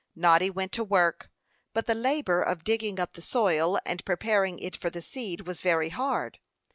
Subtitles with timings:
[0.15, 1.29] Noddy went to work;
[1.73, 5.61] but the labor of digging up the soil, and preparing it for the seed, was
[5.61, 6.39] very hard.